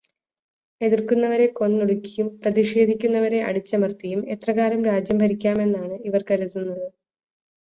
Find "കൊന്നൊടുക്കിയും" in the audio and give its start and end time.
1.51-2.27